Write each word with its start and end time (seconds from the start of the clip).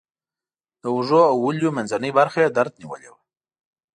د 0.81 0.83
اوږو 0.93 1.21
او 1.31 1.37
ولیو 1.45 1.75
منځنۍ 1.77 2.11
برخه 2.19 2.37
یې 2.43 2.49
درد 2.57 2.73
نیولې 2.81 3.09
وه. 3.11 3.19